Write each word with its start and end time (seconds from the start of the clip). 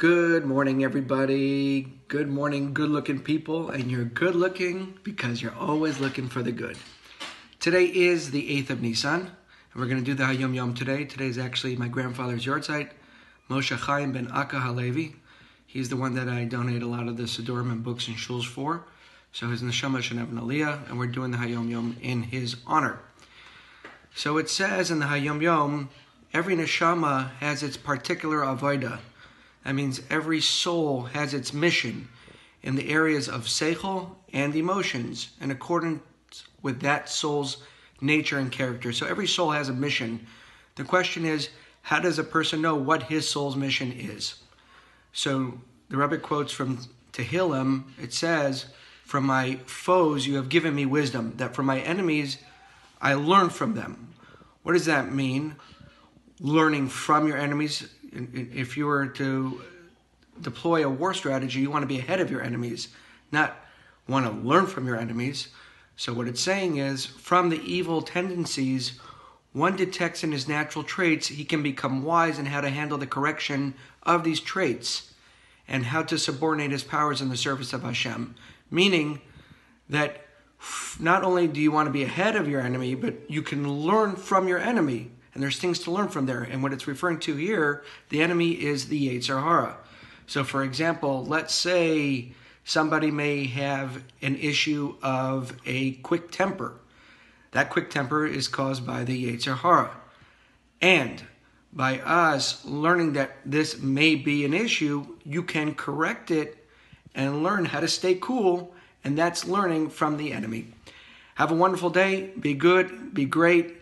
Good 0.00 0.46
morning, 0.46 0.82
everybody. 0.82 1.82
Good 2.08 2.26
morning, 2.26 2.72
good 2.72 2.88
looking 2.88 3.20
people. 3.20 3.68
And 3.68 3.90
you're 3.90 4.06
good 4.06 4.34
looking 4.34 4.94
because 5.02 5.42
you're 5.42 5.54
always 5.54 6.00
looking 6.00 6.26
for 6.26 6.42
the 6.42 6.52
good. 6.52 6.78
Today 7.58 7.84
is 7.84 8.30
the 8.30 8.48
8th 8.62 8.70
of 8.70 8.80
Nisan, 8.80 9.20
and 9.20 9.30
we're 9.74 9.88
going 9.88 10.02
to 10.02 10.02
do 10.02 10.14
the 10.14 10.24
Hayom 10.24 10.54
Yom 10.54 10.72
today. 10.72 11.04
Today 11.04 11.26
is 11.26 11.36
actually 11.36 11.76
my 11.76 11.86
grandfather's 11.86 12.46
yahrzeit, 12.46 12.92
Moshe 13.50 13.76
Chaim 13.76 14.12
ben 14.12 14.30
Akka 14.32 14.60
Halevi. 14.60 15.16
He's 15.66 15.90
the 15.90 15.98
one 15.98 16.14
that 16.14 16.30
I 16.30 16.44
donate 16.44 16.82
a 16.82 16.88
lot 16.88 17.06
of 17.06 17.18
the 17.18 17.24
Siddurim 17.24 17.70
and 17.70 17.84
books 17.84 18.08
and 18.08 18.16
shuls 18.16 18.46
for. 18.46 18.84
So 19.32 19.48
his 19.50 19.60
neshama 19.60 20.00
should 20.00 20.16
have 20.16 20.30
and 20.30 20.98
we're 20.98 21.08
doing 21.08 21.30
the 21.30 21.36
Hayom 21.36 21.68
Yom 21.68 21.98
in 22.00 22.22
his 22.22 22.56
honor. 22.66 23.00
So 24.14 24.38
it 24.38 24.48
says 24.48 24.90
in 24.90 25.00
the 25.00 25.04
Hayom 25.04 25.42
Yom, 25.42 25.90
every 26.32 26.56
neshama 26.56 27.32
has 27.32 27.62
its 27.62 27.76
particular 27.76 28.38
avodah. 28.38 29.00
That 29.64 29.74
means 29.74 30.00
every 30.10 30.40
soul 30.40 31.02
has 31.02 31.34
its 31.34 31.52
mission 31.52 32.08
in 32.62 32.76
the 32.76 32.90
areas 32.90 33.28
of 33.28 33.42
seichel 33.42 34.10
and 34.32 34.54
emotions 34.54 35.30
in 35.40 35.50
accordance 35.50 36.02
with 36.62 36.80
that 36.80 37.08
soul's 37.08 37.58
nature 38.00 38.38
and 38.38 38.50
character. 38.50 38.92
So 38.92 39.06
every 39.06 39.26
soul 39.26 39.50
has 39.50 39.68
a 39.68 39.74
mission. 39.74 40.26
The 40.76 40.84
question 40.84 41.24
is, 41.24 41.50
how 41.82 42.00
does 42.00 42.18
a 42.18 42.24
person 42.24 42.62
know 42.62 42.74
what 42.74 43.04
his 43.04 43.28
soul's 43.28 43.56
mission 43.56 43.92
is? 43.92 44.36
So 45.12 45.60
the 45.88 45.96
Rebbe 45.96 46.18
quotes 46.18 46.52
from 46.52 46.78
Tehillim, 47.12 47.84
it 48.00 48.12
says, 48.12 48.66
From 49.04 49.24
my 49.26 49.56
foes 49.66 50.26
you 50.26 50.36
have 50.36 50.48
given 50.48 50.74
me 50.74 50.86
wisdom, 50.86 51.34
that 51.36 51.54
from 51.54 51.66
my 51.66 51.80
enemies 51.80 52.38
I 53.00 53.14
learn 53.14 53.50
from 53.50 53.74
them. 53.74 54.14
What 54.62 54.74
does 54.74 54.86
that 54.86 55.12
mean? 55.12 55.56
Learning 56.38 56.88
from 56.88 57.26
your 57.26 57.36
enemies. 57.36 57.88
If 58.12 58.76
you 58.76 58.86
were 58.86 59.06
to 59.06 59.62
deploy 60.40 60.84
a 60.84 60.90
war 60.90 61.14
strategy, 61.14 61.60
you 61.60 61.70
want 61.70 61.82
to 61.82 61.86
be 61.86 61.98
ahead 61.98 62.20
of 62.20 62.30
your 62.30 62.42
enemies, 62.42 62.88
not 63.30 63.56
want 64.08 64.26
to 64.26 64.32
learn 64.32 64.66
from 64.66 64.86
your 64.86 64.96
enemies. 64.96 65.48
So, 65.96 66.12
what 66.12 66.26
it's 66.26 66.40
saying 66.40 66.78
is, 66.78 67.06
from 67.06 67.50
the 67.50 67.60
evil 67.62 68.02
tendencies 68.02 68.98
one 69.52 69.74
detects 69.74 70.22
in 70.22 70.30
his 70.30 70.46
natural 70.46 70.84
traits, 70.84 71.26
he 71.26 71.44
can 71.44 71.62
become 71.62 72.04
wise 72.04 72.38
in 72.38 72.46
how 72.46 72.60
to 72.60 72.70
handle 72.70 72.98
the 72.98 73.06
correction 73.06 73.74
of 74.04 74.22
these 74.22 74.40
traits 74.40 75.12
and 75.66 75.86
how 75.86 76.02
to 76.02 76.18
subordinate 76.18 76.70
his 76.70 76.84
powers 76.84 77.20
in 77.20 77.28
the 77.28 77.36
service 77.36 77.72
of 77.72 77.82
Hashem. 77.82 78.34
Meaning 78.70 79.20
that 79.88 80.24
not 81.00 81.24
only 81.24 81.48
do 81.48 81.60
you 81.60 81.72
want 81.72 81.86
to 81.86 81.92
be 81.92 82.04
ahead 82.04 82.36
of 82.36 82.48
your 82.48 82.60
enemy, 82.60 82.94
but 82.94 83.28
you 83.28 83.42
can 83.42 83.68
learn 83.68 84.14
from 84.14 84.46
your 84.46 84.58
enemy. 84.58 85.10
And 85.34 85.42
there's 85.42 85.58
things 85.58 85.78
to 85.80 85.90
learn 85.90 86.08
from 86.08 86.26
there. 86.26 86.42
And 86.42 86.62
what 86.62 86.72
it's 86.72 86.86
referring 86.86 87.20
to 87.20 87.36
here, 87.36 87.84
the 88.08 88.22
enemy 88.22 88.50
is 88.50 88.88
the 88.88 89.08
Yetzer 89.08 89.42
Hara. 89.42 89.76
So, 90.26 90.44
for 90.44 90.62
example, 90.62 91.24
let's 91.24 91.54
say 91.54 92.32
somebody 92.64 93.10
may 93.10 93.46
have 93.46 94.02
an 94.22 94.36
issue 94.36 94.96
of 95.02 95.56
a 95.66 95.92
quick 95.92 96.30
temper 96.30 96.80
that 97.52 97.70
quick 97.70 97.90
temper 97.90 98.26
is 98.26 98.48
caused 98.48 98.86
by 98.86 99.04
the 99.04 99.36
Yetzer 99.36 99.58
Hara. 99.58 99.90
And 100.80 101.22
by 101.72 101.98
us 102.00 102.64
learning 102.64 103.14
that 103.14 103.36
this 103.44 103.80
may 103.80 104.14
be 104.14 104.44
an 104.44 104.54
issue, 104.54 105.16
you 105.24 105.42
can 105.42 105.74
correct 105.74 106.30
it 106.30 106.64
and 107.14 107.42
learn 107.42 107.64
how 107.64 107.80
to 107.80 107.88
stay 107.88 108.14
cool. 108.14 108.74
And 109.02 109.16
that's 109.16 109.46
learning 109.46 109.90
from 109.90 110.16
the 110.16 110.32
enemy. 110.32 110.66
Have 111.34 111.50
a 111.50 111.54
wonderful 111.54 111.90
day. 111.90 112.32
Be 112.38 112.54
good. 112.54 113.14
Be 113.14 113.24
great. 113.24 113.79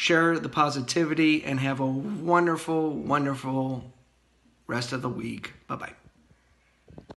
Share 0.00 0.38
the 0.38 0.48
positivity 0.48 1.44
and 1.44 1.60
have 1.60 1.78
a 1.78 1.86
wonderful, 1.86 2.88
wonderful 2.88 3.92
rest 4.66 4.94
of 4.94 5.02
the 5.02 5.10
week. 5.10 5.52
Bye 5.66 5.76
bye. 5.76 5.99